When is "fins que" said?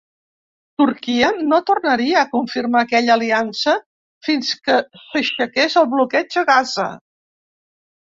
4.31-4.81